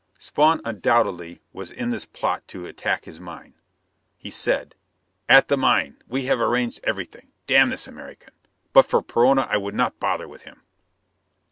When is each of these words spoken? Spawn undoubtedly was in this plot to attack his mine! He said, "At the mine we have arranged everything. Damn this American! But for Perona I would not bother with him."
Spawn 0.17 0.61
undoubtedly 0.65 1.43
was 1.53 1.69
in 1.71 1.91
this 1.91 2.07
plot 2.07 2.47
to 2.47 2.65
attack 2.65 3.05
his 3.05 3.19
mine! 3.19 3.53
He 4.17 4.31
said, 4.31 4.73
"At 5.29 5.47
the 5.47 5.57
mine 5.57 5.97
we 6.07 6.25
have 6.25 6.39
arranged 6.39 6.79
everything. 6.83 7.27
Damn 7.45 7.69
this 7.69 7.85
American! 7.87 8.33
But 8.73 8.87
for 8.87 9.03
Perona 9.03 9.45
I 9.47 9.57
would 9.57 9.75
not 9.75 9.99
bother 9.99 10.27
with 10.27 10.41
him." 10.41 10.63